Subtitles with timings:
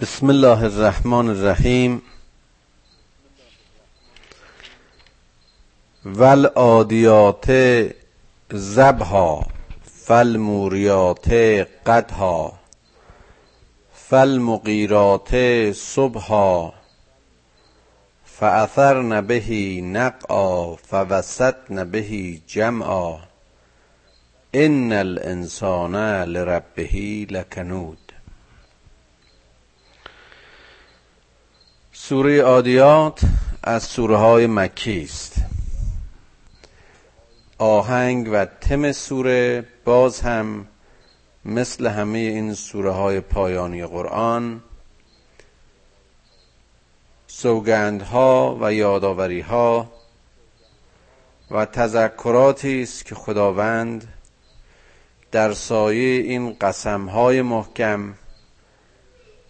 [0.00, 2.02] بسم الله الرحمن الرحیم.
[6.04, 7.46] والعادیات
[8.52, 9.46] زبها
[10.06, 11.28] فالموریات
[11.86, 12.52] قدها
[13.94, 15.34] فالمغیرات
[15.72, 16.72] صبحا
[18.24, 23.18] فاثرن به نقعا فوسطن به جمعا.
[24.54, 28.09] ان الانسان لربه لکنود
[32.10, 33.20] سوره عادیات
[33.62, 35.34] از سوره های مکی است.
[37.58, 40.66] آهنگ و تم سوره باز هم
[41.44, 44.62] مثل همه این سوره های پایانی قرآن
[47.26, 49.92] سوگندها و یادآوریها
[51.50, 54.08] و تذکراتی است که خداوند
[55.32, 58.14] در سایه این قسمهای محکم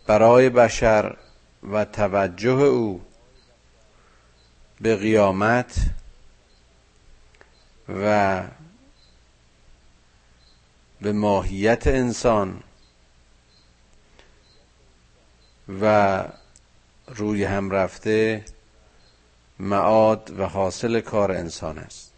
[0.07, 1.17] برای بشر
[1.63, 3.03] و توجه او
[4.81, 5.77] به قیامت
[7.89, 8.43] و
[11.01, 12.63] به ماهیت انسان
[15.81, 16.25] و
[17.07, 18.45] روی هم رفته
[19.59, 22.13] معاد و حاصل کار انسان است.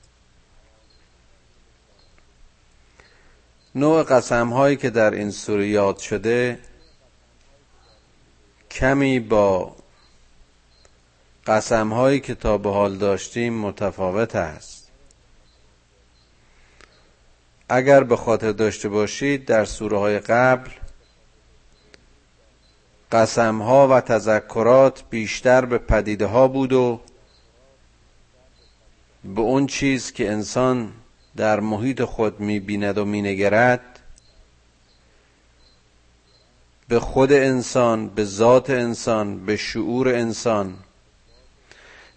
[3.74, 6.58] نوع قسم هایی که در این سوره یاد شده
[8.72, 9.76] کمی با
[11.46, 14.88] قسم هایی که تا به حال داشتیم متفاوت است.
[17.68, 20.70] اگر به خاطر داشته باشید در سوره های قبل
[23.12, 27.00] قسم ها و تذکرات بیشتر به پدیده ها بود و
[29.24, 30.92] به اون چیز که انسان
[31.36, 33.91] در محیط خود می بیند و می نگرد
[36.88, 40.78] به خود انسان به ذات انسان به شعور انسان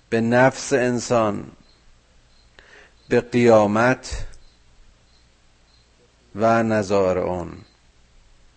[0.09, 1.52] به نفس انسان
[3.09, 4.25] به قیامت
[6.35, 7.57] و نظائر اون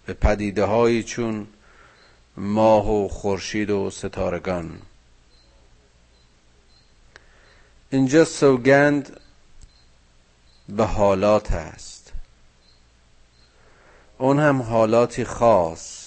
[0.06, 1.46] به پدیده هایی چون
[2.36, 4.82] ماه و خورشید و ستارگان.
[7.90, 9.20] اینجا سوگند
[10.68, 12.12] به حالات است
[14.18, 15.97] اون هم حالاتی خاص.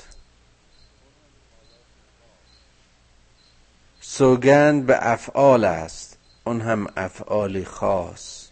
[4.14, 6.18] سوگند به افعال است.
[6.44, 8.48] اون هم افعالی خاص.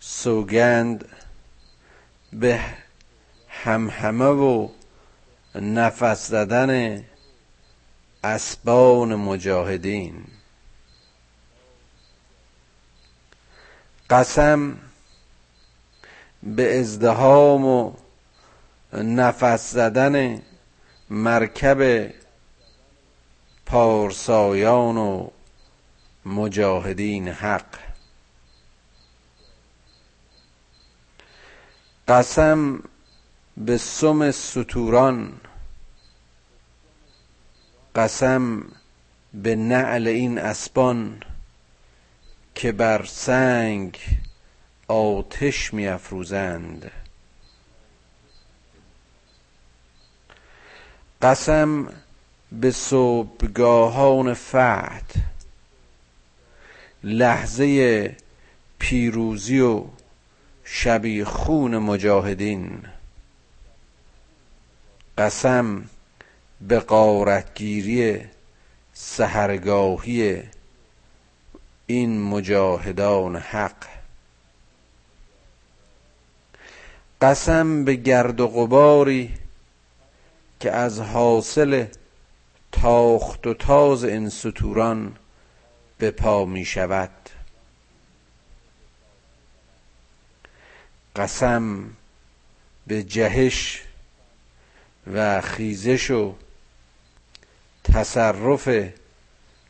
[0.00, 1.08] سوگند
[2.32, 2.60] به
[3.48, 4.68] همهمه و
[5.54, 7.04] نفس زدن
[8.24, 10.24] اسبان مجاهدین.
[14.10, 14.78] قسم
[16.42, 17.92] به ازدهام و
[18.92, 20.42] نفس زدن
[21.10, 22.10] مرکب
[23.74, 25.28] پارسایان و
[26.26, 27.78] مجاهدین حق.
[32.08, 32.82] قسم
[33.56, 35.40] به سم ستوران.
[37.94, 38.64] قسم
[39.34, 41.22] به نعل این اسبان
[42.54, 43.98] که بر سنگ
[44.88, 46.90] آتش می افروزند
[51.22, 51.92] قسم
[52.52, 55.12] به صبحگاهان فعد
[57.04, 58.16] لحظه
[58.78, 59.84] پیروزی و
[60.64, 62.82] شبیخون مجاهدین.
[65.18, 65.84] قسم
[66.60, 68.20] به قارتگیری
[68.94, 70.42] سهرگاهی
[71.86, 73.86] این مجاهدان حق.
[77.22, 79.34] قسم به گرد و غباری
[80.60, 81.84] که از حاصل
[82.82, 85.16] تاخت و تاز این ستوران
[85.98, 87.10] به پا می شود.
[91.16, 91.90] قسم
[92.86, 93.82] به جهش
[95.12, 96.34] و خیزش و
[97.84, 98.68] تصرف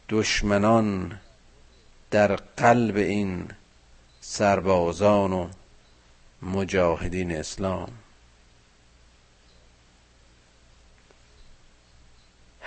[0.09, 1.21] دشمنان
[2.11, 3.49] در قلب این
[4.21, 5.49] سربازان و
[6.43, 8.04] مجاهدین اسلام.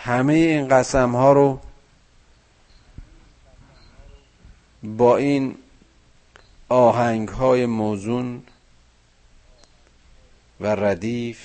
[0.08, 1.60] همه این قسم ها رو
[4.84, 5.56] با این
[6.70, 8.44] آهنگ های موزون
[10.60, 11.40] و ردیف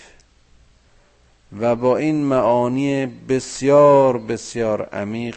[1.60, 5.36] و با این معانی بسیار بسیار عمیق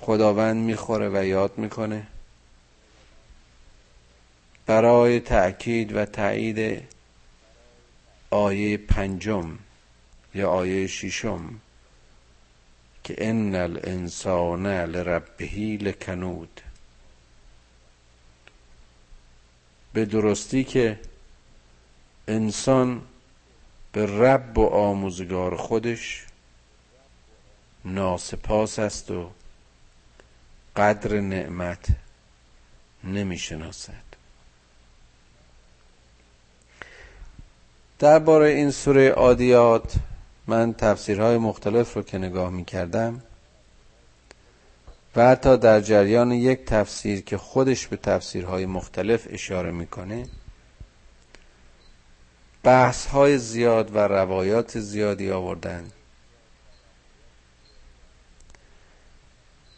[0.00, 2.06] خداوند می‌خوره و یاد می‌کنه.
[4.66, 6.82] برای تأکید و تایید
[8.30, 9.65] آیه پنجم.
[10.36, 11.60] یا آیه ششم.
[13.04, 16.60] که ان الانسان لربه لکنود.
[19.92, 21.00] به درستی که
[22.28, 23.02] انسان
[23.92, 26.26] به رب و آموزگار خودش
[27.84, 29.30] ناسپاس است و
[30.76, 31.86] قدر نعمت
[33.04, 34.06] نمی‌شناسد.
[37.98, 39.94] درباره این سوره عادیات
[40.46, 43.22] من تفسیرهای مختلف رو که نگاه می کردم
[45.16, 50.28] و حتی در جریان یک تفسیر که خودش به تفسیرهای مختلف اشاره می‌کنه
[52.62, 55.90] بحث های زیاد و روایات زیادی آوردن.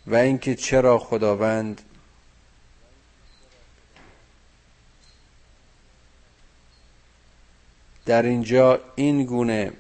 [0.07, 1.83] و اینکه چرا خداوند
[8.07, 9.73] در اینجا این گونه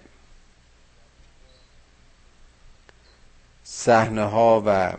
[3.78, 4.92] صحنه ها و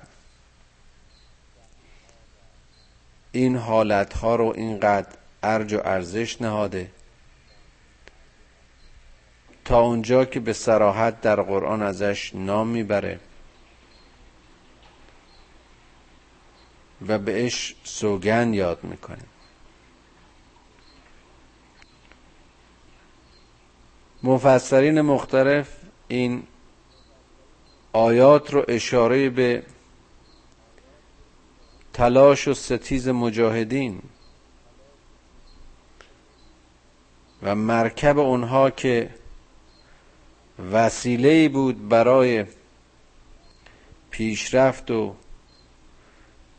[3.32, 6.92] این حالت ها رو اینقدر ارج و ارزش نهاده.
[9.66, 13.20] تا اونجا که به سراحت در قرآن ازش نام می‌بره
[17.08, 19.26] و بهش سوگن یاد می‌کنه.
[24.24, 25.76] مفسرین مختلف
[26.08, 26.48] این
[27.94, 29.64] آیات رو اشاره به
[31.94, 34.02] تلاش و ستیز مجاهدین
[37.44, 39.10] و مرکب اونها که
[40.72, 42.46] وسیله بود برای
[44.12, 45.16] پیشرفت و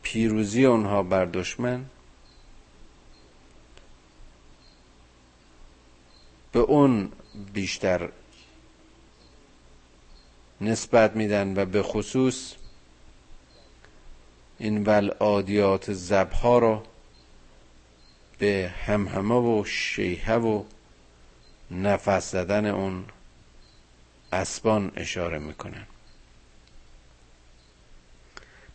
[0.01, 1.85] پیروزی اونها بر دشمن
[6.51, 7.11] به اون
[7.53, 8.09] بیشتر
[10.61, 12.53] نسبت میدن و به خصوص
[14.59, 16.83] این ولعادیات زبها رو
[18.39, 20.63] به همهمه و شیهه و
[21.71, 23.05] نفس زدن اون
[24.33, 25.87] اسبان اشاره می‌کنن.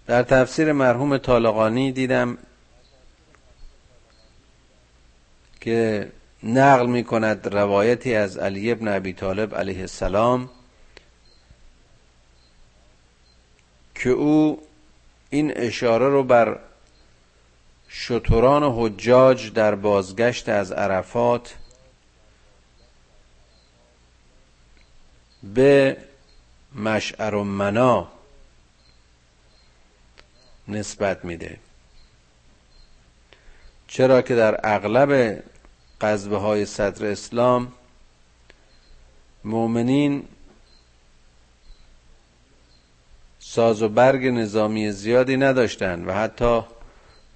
[0.07, 2.39] در تفسیر مرحوم طالقانی دیدم
[5.61, 6.13] که
[6.43, 10.51] نقل می کند روایتی از علی ابن ابی طالب علیه السلام
[13.97, 14.63] که او
[15.31, 16.59] این اشاره رو بر
[17.89, 21.55] شتران حجاج در بازگشت از عرفات
[25.43, 25.97] به
[26.75, 28.09] مشعر و منا
[30.69, 31.59] نسبت میده.
[33.89, 35.43] چرا که در اغلب
[36.01, 37.73] قذبه های صدر اسلام
[39.45, 40.29] مؤمنین
[43.49, 46.63] ساز و برگ نظامی زیادی نداشتند و حتی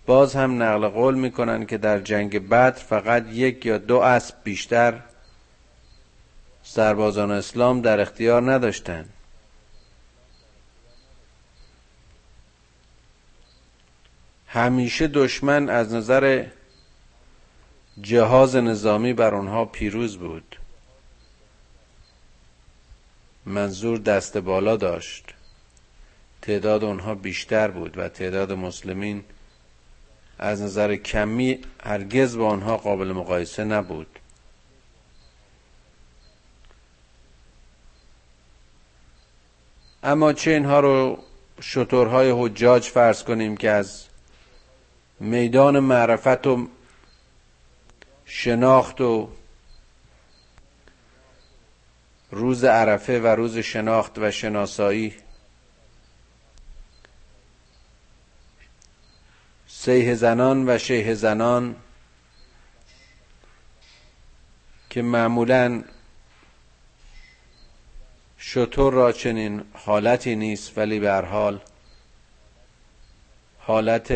[0.07, 5.01] باز هم نقل قول می‌کنن که در جنگ بدر فقط یک یا دو اسب بیشتر
[6.63, 9.13] سربازان اسلام در اختیار نداشتند
[14.47, 16.47] همیشه دشمن از نظر
[18.01, 20.57] جهاز نظامی بر آنها پیروز بود.
[23.47, 25.35] منظور دست بالا داشت.
[26.43, 29.25] تعداد آنها بیشتر بود و تعداد مسلمین
[30.39, 34.19] از نظر کمی هرگز با آنها قابل مقایسه نبود.
[40.03, 41.19] اما چه اینها رو
[41.61, 44.05] شطورهای حجاج فرض کنیم که از
[45.21, 46.69] میدان معرفت و
[48.25, 49.29] شناخت و
[52.31, 55.15] روز عرفه و روز شناخت و شناسایی
[59.83, 61.77] سیه زنان و شیه زنان
[64.91, 65.85] که معمولا
[68.39, 71.61] شطور را چنین حالتی نیست ولی به حال
[73.59, 74.13] حالت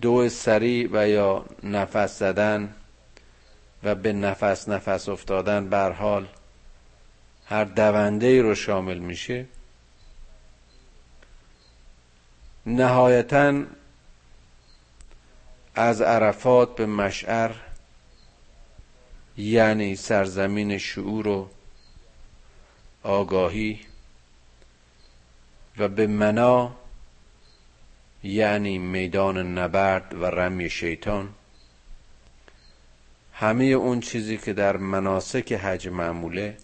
[0.00, 2.74] دو سری و یا نفس زدن
[3.82, 6.28] و به نفس نفس افتادن بر حال
[7.46, 9.46] هر دونده ای رو شامل میشه.
[12.66, 13.62] نهایتا
[15.74, 17.50] از عرفات به مشعر
[19.36, 21.48] یعنی سرزمین شعور و
[23.02, 23.80] آگاهی
[25.78, 26.74] و به منا
[28.22, 31.34] یعنی میدان نبرد و رمی شیطان.
[33.32, 36.56] همه اون چیزی که در مناسک حج معموله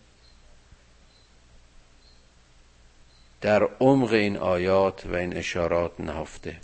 [3.40, 6.56] در عمق این آیات و این اشارات نهفته.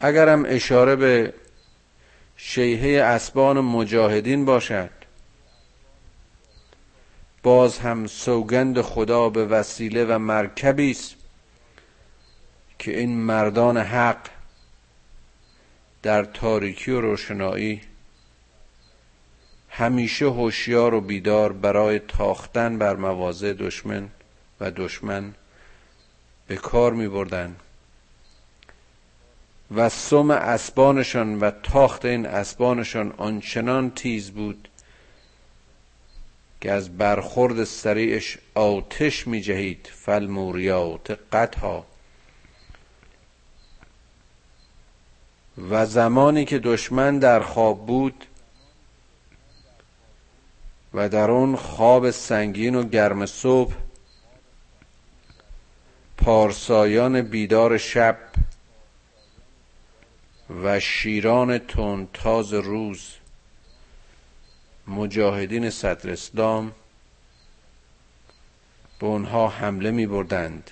[0.00, 1.34] اگرم اشاره به
[2.36, 4.90] شیهه اسبان مجاهدین باشد
[7.42, 11.14] باز هم سوگند خدا به وسیله و مرکبی است
[12.78, 14.28] که این مردان حق
[16.02, 17.80] در تاریکی و روشنایی
[19.68, 24.08] همیشه هوشیار و بیدار برای تاختن بر مواضع دشمن
[24.60, 25.34] و دشمن
[26.46, 27.56] به کار می بردن
[29.74, 34.68] و سم اسبانشان و تاخت این اسبانشان آنچنان تیز بود
[36.60, 41.86] که از برخورد سریعش آتش می جهید فالموریات قطها
[45.70, 48.24] و زمانی که دشمن در خواب بود
[50.94, 53.74] و در اون خواب سنگین و گرم صبح
[56.18, 58.18] پارسایان بیدار شب
[60.62, 61.58] و شیران
[62.12, 63.14] تاز روز.
[64.86, 66.72] مجاهدین صدر اسلام
[68.98, 70.70] به اونها حمله می بردند.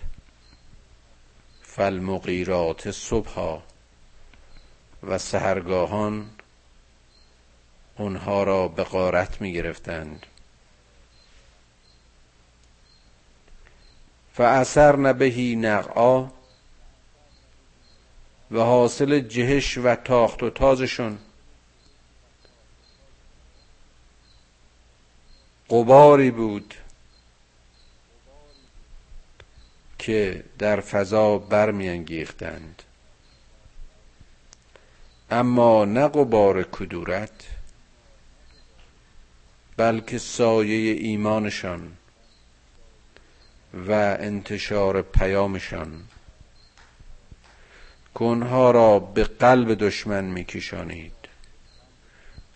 [1.63, 3.63] فالمغیرات صبحا
[5.03, 6.31] و سهرگاهان
[7.99, 10.27] اونها را به غارت می گرفتند.
[14.37, 16.29] فاثر نبهی نقعا
[18.51, 21.19] و حاصل جهش و تاخت و تازشون
[25.71, 26.75] قباری بود
[29.99, 32.83] که در فضا برمیانگیختند.
[35.31, 37.47] اما نه قبار کدورت
[39.77, 41.97] بلکه سایه ایمانشان.
[43.89, 46.03] و انتشار پیامشان.
[48.15, 51.13] کنها را به قلب دشمن میکشانید.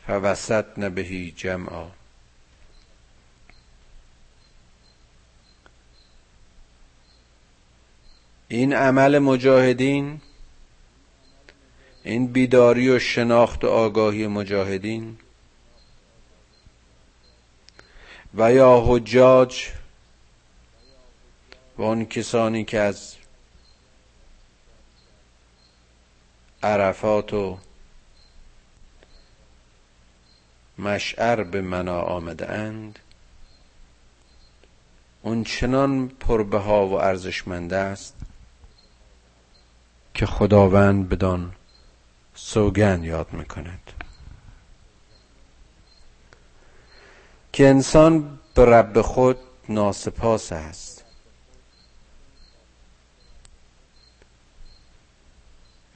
[0.07, 1.87] فوسط نبهی جمعا.
[8.49, 10.21] این عمل مجاهدین
[12.05, 15.19] این بیداری و شناخت و آگاهی مجاهدین
[18.35, 19.67] و یا حجاج
[21.81, 23.15] و آن کسانی که از
[26.63, 27.59] عرفات و
[30.79, 32.99] مشعر به منا آمده اند
[35.23, 38.15] اون چنان پربها و ارزشمند است
[40.15, 41.53] که خداوند بدان
[42.35, 43.93] سوگن یاد می‌کند.
[47.53, 51.10] که انسان به رب خود ناسپاس است.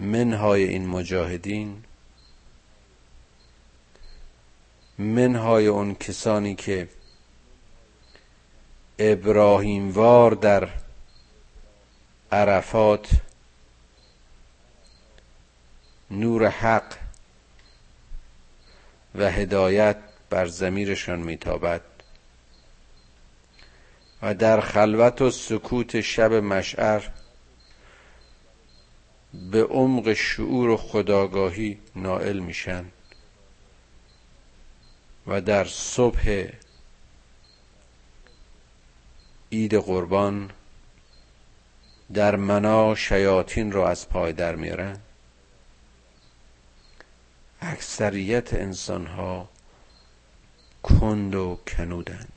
[0.04, 1.84] منهای این مجاهدین
[4.98, 6.88] منهای اون کسانی که
[8.98, 10.68] ابراهیموار در
[12.32, 13.10] عرفات
[16.10, 16.96] نور حق
[19.14, 19.96] و هدایت
[20.30, 21.80] بر زمیرشان میتابد
[24.22, 27.02] و در خلوت و سکوت شب مشعر
[29.50, 32.84] به عمق شعور و خداگاهی نائل میشن
[35.26, 36.48] و در صبح
[39.52, 40.50] عید قربان
[42.12, 44.98] در منا شیاطین را از پای در میارن.
[47.60, 49.48] اکثریت انسان ها
[50.82, 52.33] کند و کنودند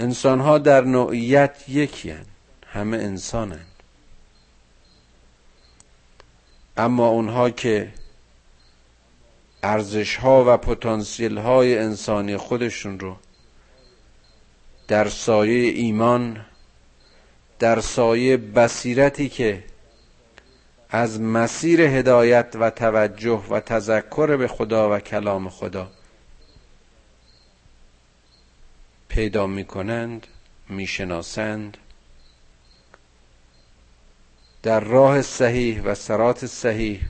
[0.00, 2.14] انسان ها در نوعیت یکی
[2.66, 3.66] همه انسانند
[6.76, 7.92] اما اونها که
[9.62, 13.16] ارزش ها و پتانسیل های انسانی خودشون رو
[14.88, 16.46] در سایه ایمان
[17.58, 19.64] در سایه بصیرتی که
[20.90, 25.90] از مسیر هدایت و توجه و تذکر به خدا و کلام خدا
[29.10, 30.26] پیدا می کنند
[30.68, 31.76] می شناسند
[34.62, 37.00] در راه صحیح و سرات صحیح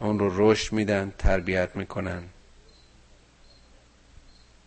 [0.00, 2.22] اون رو رشد میدن تربیت می‌کنن.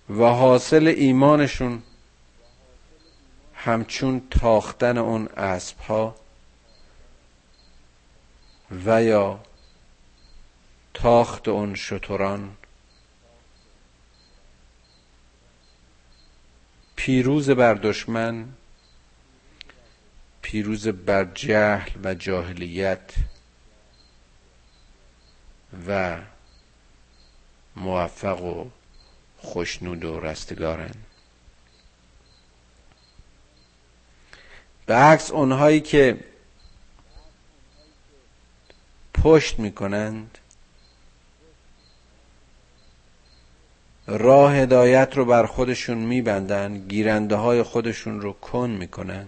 [0.09, 1.83] و حاصل ایمانشون
[3.55, 6.15] همچون تاختن اون اسب ها
[8.85, 9.39] و یا
[10.93, 12.57] تاخت اون شتران
[17.03, 18.47] پیروز بر دشمن
[20.41, 23.11] پیروز بر جهل و جاهلیت
[25.87, 26.19] و
[27.75, 28.69] موفق و
[29.37, 31.05] خوشنود و رستگارند
[34.85, 36.23] به عکس اونهایی که
[39.13, 40.37] پشت می‌کنند
[44.17, 49.25] راه هدایت رو بر خودشون میبندن گیرنده های خودشون رو کن می‌کنن.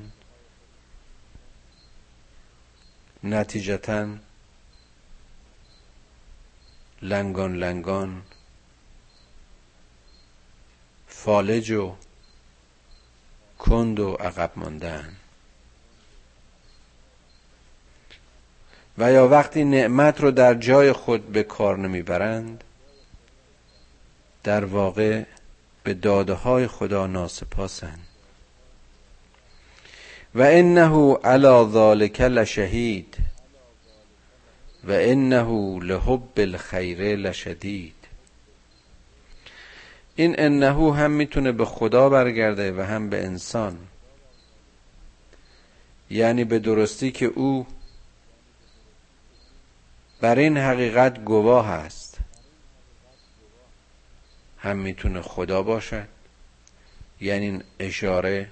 [3.24, 4.08] نتیجتا
[7.02, 8.22] لنگان لنگان
[11.08, 11.96] فالج و
[13.60, 15.14] کند و عقب ماندن.
[18.98, 22.64] و یا وقتی نعمت رو در جای خود به کار نمی‌برند
[24.44, 25.24] در واقع
[25.84, 28.08] به داده های خدا ناسپاسند.
[30.36, 33.18] و انه علی ذالک لشهید.
[34.84, 37.96] و انه لحب الخیر لشدید.
[40.16, 43.78] این انه هم می‌تونه به خدا برگرده و هم به انسان.
[46.10, 47.68] یعنی به درستی که او
[50.22, 52.03] بر این حقیقت گواه است.
[54.64, 56.08] هم می‌تونه خدا باشد.
[57.22, 58.52] یعنی اشاره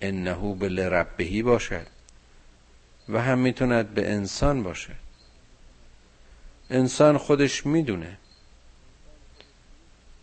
[0.00, 1.86] انه به لربهی باشد
[3.08, 4.96] و هم می‌توند به انسان باشد.
[6.70, 8.16] انسان خودش می‌دونه.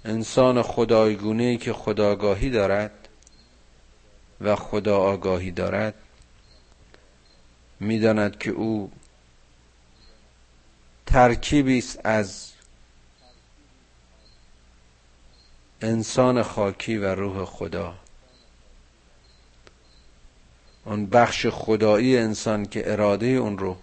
[0.06, 3.08] انسان خدایگونه که خداگاهی دارد
[4.42, 5.94] و خدا آگاهی دارد
[7.80, 8.92] می‌داند که او
[11.06, 12.55] ترکیبی است از
[15.82, 17.96] انسان خاکی و روح خدا.
[20.86, 23.78] اون بخش خدایی انسان که اراده اون رو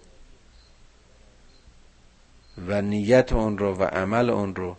[2.66, 4.76] و نیت اون رو و عمل اون رو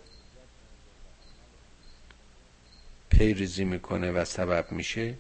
[3.10, 5.16] پیریزی می‌کنه و سبب میشه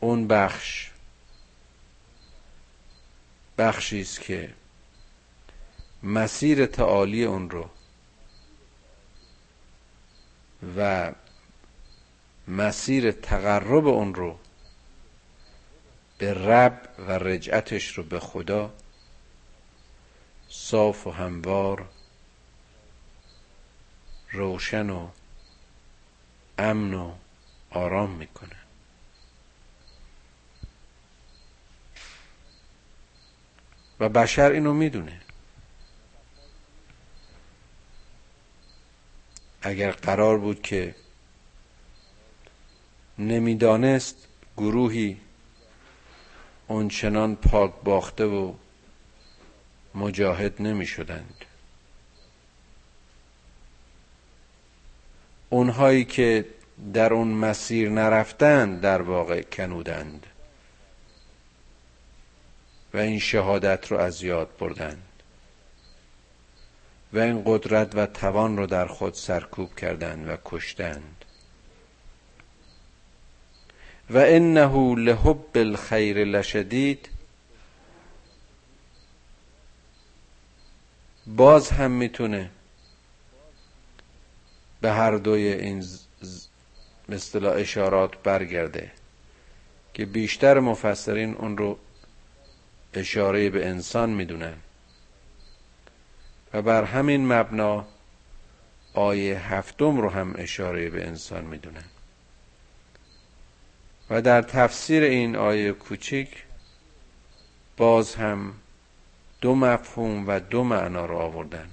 [0.00, 0.90] اون بخش
[3.58, 4.54] بخشی است که
[6.02, 7.70] مسیر تعالی اون رو
[10.76, 11.12] و
[12.48, 14.38] مسیر تقرب اون رو
[16.18, 18.74] به رب و رجعتش رو به خدا
[20.48, 21.88] صاف و هموار
[24.32, 25.08] روشن و
[26.58, 27.12] امن و
[27.70, 28.56] آرام می‌کنه.
[34.00, 35.20] و بشر اینو می‌دونه.
[39.62, 40.94] اگر قرار بود که
[43.18, 44.16] نمی‌دانست
[44.56, 45.16] گروهی
[46.68, 48.54] اونچنان پاک باخته و
[49.94, 51.44] مجاهد نمی شدند
[55.50, 56.44] اونهایی که
[56.94, 60.26] در اون مسیر نرفتند در واقع کنودند
[62.94, 65.11] و این شهادت رو از یاد بردند.
[67.12, 71.24] و این قدرت و توان رو در خود سرکوب کردند و کشتند.
[74.10, 77.08] و انه لحب الخیر لشدید
[81.26, 82.50] باز هم می‌تونه
[84.80, 85.84] به هر دوی این
[87.08, 88.90] مثل اشارات برگرده
[89.94, 91.78] که بیشتر مفسرین اون رو
[92.94, 94.54] اشاره به انسان می‌دونن.
[96.52, 97.86] و بر همین مبنا
[98.94, 101.84] آیه هفتم رو هم اشاره به انسان می‌دونن.
[104.10, 106.44] و در تفسیر این آیه کوچیک
[107.76, 108.54] باز هم
[109.40, 111.68] دو مفهوم و دو معنا رو آوردن.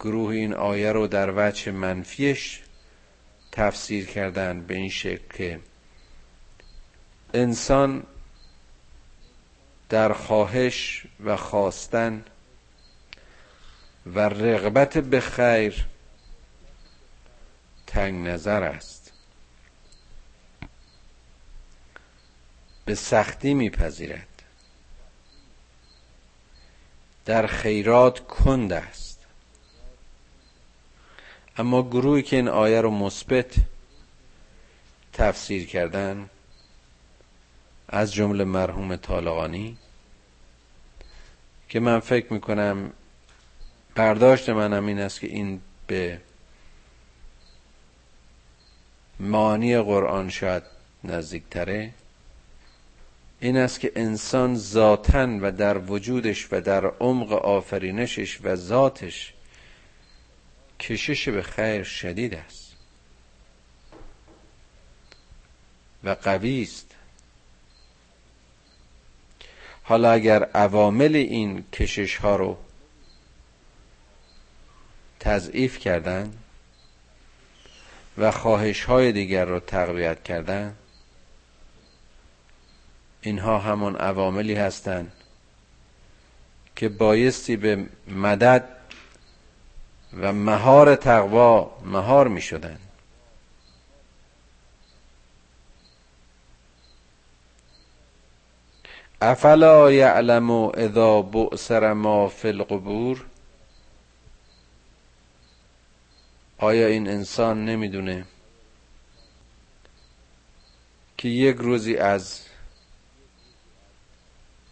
[0.00, 2.62] گروه این آیه رو در وجه منفیش
[3.52, 5.60] تفسیر کردن به این شکل که
[7.34, 8.02] انسان
[9.88, 12.24] در خواهش و خواستن
[14.14, 15.86] و رغبت به خیر
[17.86, 19.12] تنگ نظر است.
[22.84, 24.42] به سختی میپذیرد.
[27.24, 29.20] در خیرات کند است.
[31.56, 33.54] اما گروهی که این آیه رو مثبت
[35.12, 36.30] تفسیر کردن
[37.88, 39.76] از جمله مرحوم طالقانی
[41.68, 42.92] که من فکر می‌کنم
[43.96, 46.20] برداشت منم این است که این به
[49.20, 50.62] معانی قرآن شاید
[51.04, 51.90] نزدیکتره
[53.40, 59.32] این است که انسان ذاتا و در وجودش و در عمق آفرینشش و ذاتش
[60.80, 62.76] کشش به خیر شدید است
[66.04, 66.94] و قوی است.
[69.82, 72.56] حالا اگر عوامل این کشش ها رو
[75.26, 76.32] تضعیف کردن
[78.18, 80.74] و خواهش های دیگر رو تقویت کردن
[83.20, 85.12] اینها همون عواملی هستند
[86.76, 88.68] که بایستی به مدد
[90.20, 92.78] و مهار تقوا مهار می شدن
[99.20, 103.24] افلا یعلم اذا بؤسر ما فی القبور؟
[106.58, 108.24] آیا این انسان نمی‌دونه
[111.18, 112.40] که یک روزی از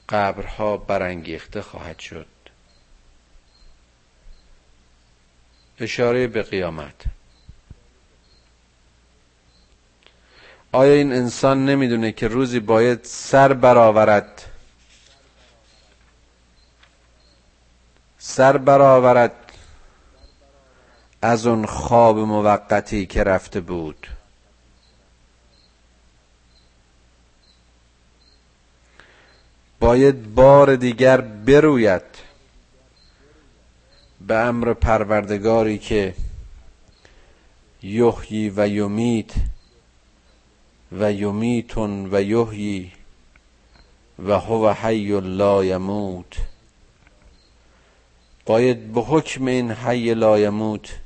[0.09, 2.27] قبرها برانگیخته خواهد شد؟
[5.81, 6.94] اشاره به قیامت.
[10.73, 14.42] آیا این انسان نمی‌دونه که روزی باید سر برآورد؟
[18.18, 19.43] سر برآورد
[21.25, 24.07] از اون خواب موقتی که رفته بود.
[29.81, 32.03] باید بار دیگر بروید
[34.27, 36.15] به امر پروردگاری که
[37.83, 39.33] یحیی و یمیت
[40.93, 42.93] و یمیتون و یحیی
[44.27, 46.37] و هو حی لا یموت.
[48.47, 51.04] باید به حکم این حی لا یموت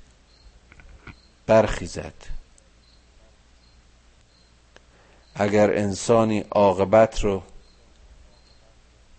[1.49, 2.15] برخیزد
[5.35, 7.43] اگر انسانی عاقبت رو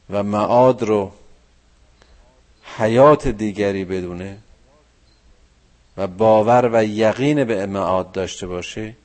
[0.09, 1.11] و معاد رو
[2.77, 4.37] حیات دیگری بدونه
[5.97, 8.95] و باور و یقین به معاد داشته باشه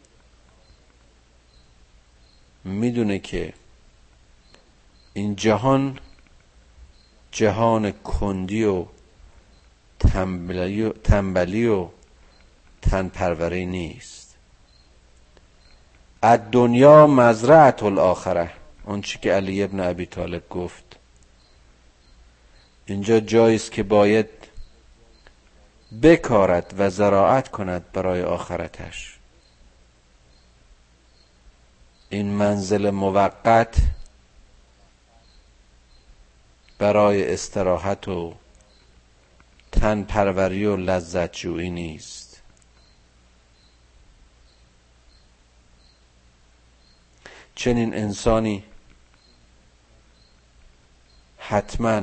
[2.64, 3.52] می‌دونه که
[5.14, 5.98] این جهان
[7.32, 8.86] جهان کندی و
[11.04, 11.88] تنبلی و
[12.90, 14.34] تن پروری نیست.
[16.22, 18.50] از دنیا مزرعت الاخره
[18.84, 20.84] اون چی که علی ابن ابی طالب گفت.
[22.86, 24.28] اینجا جایی است که باید
[26.02, 29.18] بکارد و زراعت کند برای آخرتش.
[32.10, 33.76] این منزل موقت
[36.78, 38.34] برای استراحت و
[39.72, 42.23] تن پروری و لذت جویی نیست.
[47.54, 48.64] چنین انسانی
[51.38, 52.02] حتما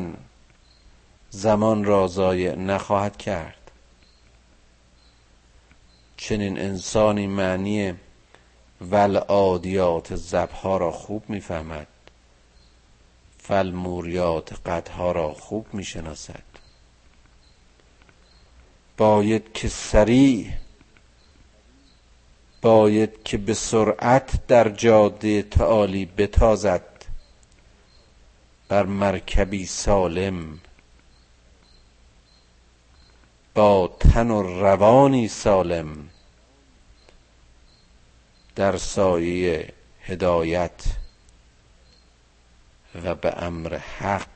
[1.30, 3.72] زمان را ضایع نخواهد کرد.
[6.18, 7.94] چنین انسانی معنی
[8.82, 11.88] ولعادیات زبها را خوب می‌فهمد.
[13.40, 16.44] فالموریات قدها را خوب می‌شناسد.
[18.98, 20.52] باید که سریع
[22.62, 26.84] باید که به سرعت در جاده تعالی بتازد.
[28.67, 30.60] بر مرکبی سالم.
[33.56, 36.10] با تن و روانی سالم.
[38.56, 40.84] در سایه هدایت.
[43.04, 44.28] و به امر حق.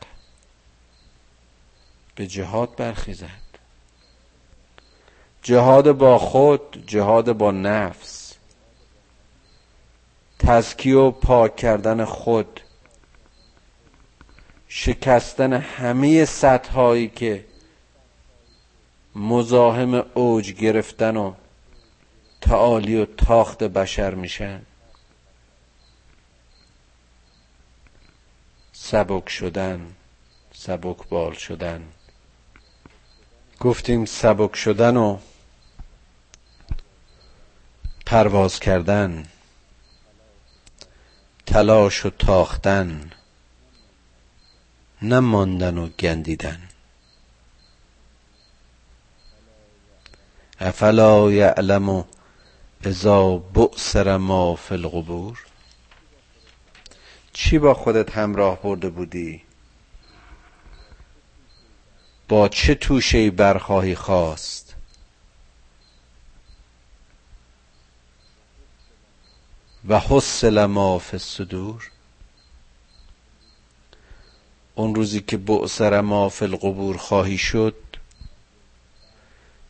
[2.16, 3.45] به جهاد برخیزد.
[5.46, 8.34] جهاد با خود جهاد با نفس.
[10.40, 12.62] تزکی و پاک کردن خود.
[14.68, 17.46] شکستن همه سطح هایی که
[19.16, 21.34] مزاحم اوج گرفتن و
[22.42, 24.62] تعالی و تاخت بشر میشن.
[28.74, 29.96] سبک شدن
[30.54, 31.84] سبک بال شدن.
[33.60, 35.18] گفتیم سبک شدن و
[38.16, 39.26] پرواز کردن
[41.46, 43.12] تلاش و تاختن
[45.02, 46.70] نه و گندیدن.
[50.60, 52.06] افلا یعلم
[52.84, 55.40] اذا بؤسر ما فی القبور؟
[57.34, 59.42] چی با خودت همراه برده بودی؟
[62.28, 64.65] با چه توشه برخواهی خواست؟
[69.88, 71.92] و حسل ما فی الصدور.
[74.76, 77.76] اون روزی که بعثر ما فی القبور خواهی شد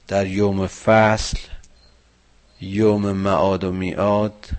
[0.07, 1.37] در یوم فصل
[2.61, 4.49] یوم معاد و میاد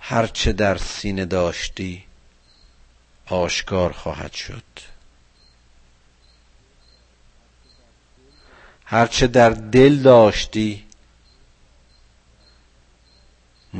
[0.00, 2.04] هرچه در سینه داشتی
[3.26, 4.62] آشکار خواهد شد.
[8.84, 10.87] هرچه در دل داشتی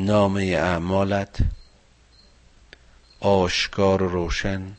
[0.09, 1.38] نامه اعمالت
[3.21, 4.77] آشکار و روشن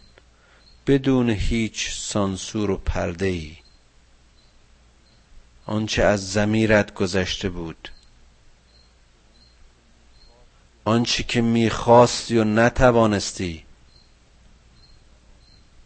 [0.87, 3.57] بدون هیچ سانسور و پرده ای
[5.65, 7.89] آنچه از زمیرت گذشته بود.
[10.85, 13.65] آنچه که می‌خواستی و نتوانستی.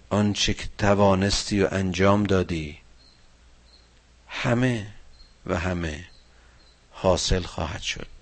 [0.10, 2.77] آنچه که توانستی و انجام دادی.
[4.27, 4.88] همه
[5.45, 6.06] و همه
[6.91, 8.12] حاصل خواهد شد.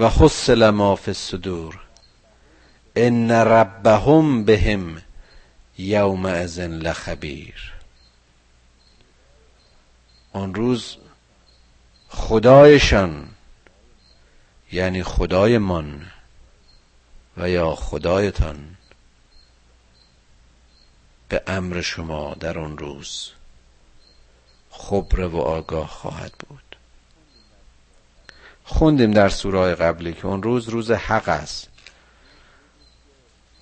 [0.00, 1.80] و حصل ما فی الصدور.
[2.96, 5.02] ان ربهم بهم
[5.78, 7.72] یومئذ لخبیر.
[10.32, 10.96] آن روز
[12.08, 13.28] خدایشان
[14.72, 16.06] یعنی خدایمان
[17.36, 18.76] و یا خدایتان
[21.28, 23.30] به امر شما در آن روز
[24.70, 26.69] خبره و آگاه خواهد بود.
[28.70, 31.68] خوندیم در سوره قبلی که اون روز روز حق است.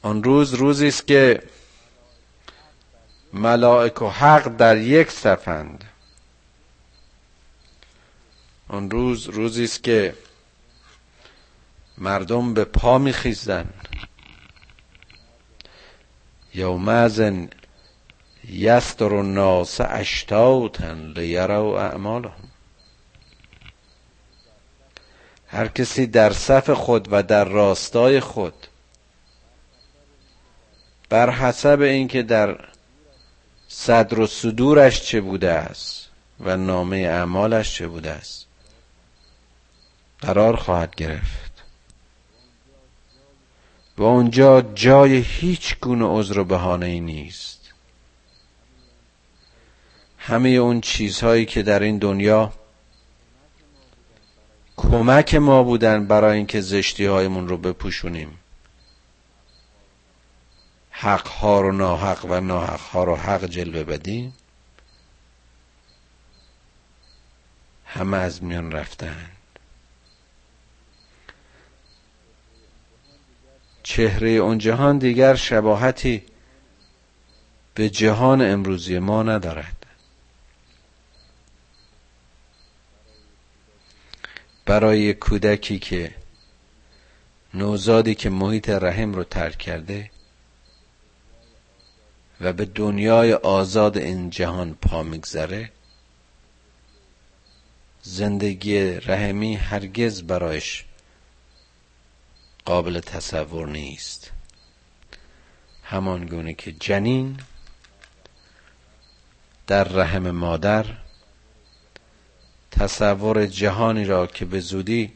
[0.03, 1.43] آن روز روزی است که
[3.33, 5.85] ملائک و حق در یک صفند.
[8.69, 10.15] آن روز روزی است که
[11.99, 13.89] مردم به پا میخیزند.
[16.55, 17.33] یومئذ
[18.49, 22.48] یستر الناس اشتاتا لیروا اعمالهم.
[25.59, 28.55] هر کسی در صف خود و در راستای خود.
[31.09, 32.59] بر حسب اینکه در
[33.69, 36.09] صدر و صدورش چه بوده است
[36.41, 38.47] و نامه اعمالش چه بوده است.
[40.21, 41.53] قرار خواهد گرفت.
[43.99, 47.73] و اونجا جای هیچ گونه عذر و بهانه ای نیست.
[50.19, 52.53] همه اون چیزهایی که در این دنیا
[54.79, 58.39] کمک ما بودن برای اینکه زشتی هایمون رو بپوشونیم.
[60.91, 64.35] حق ها رو ناحق و ناحق ها رو حق جلوه بدیم.
[67.87, 69.27] همه از میان رفتن.
[73.83, 76.23] چهره اون جهان دیگر شباهتی
[77.75, 79.78] به جهان امروزی ما ندارد.
[84.69, 86.15] برای کودکی که
[87.55, 90.11] نوزادی که محیط رحم رو ترک کرده
[92.41, 95.71] و به دنیای آزاد این جهان پا میگذره
[98.03, 100.85] زندگی رحمی هرگز برایش
[102.65, 104.31] قابل تصور نیست.
[105.83, 107.41] همان گونه که جنین
[109.67, 110.87] در رحم مادر
[112.79, 115.13] تصور جهانی را که به زودی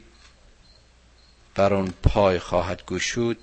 [1.55, 3.39] بر آن پای خواهد گشود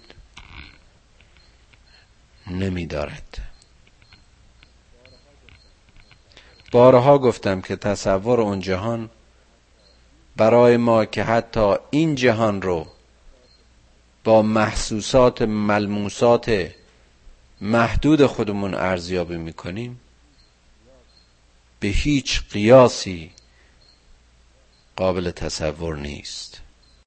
[2.47, 3.37] نمی دارد
[6.71, 9.09] بارها گفتم که تصور اون جهان
[10.35, 12.87] برای ما که حتی این جهان رو
[14.23, 16.71] با محسوسات ملموسات
[17.61, 19.99] محدود خودمون ارزیابی می‌کنیم
[21.79, 23.31] به هیچ قیاسی
[24.99, 26.61] قابل تصور نیست.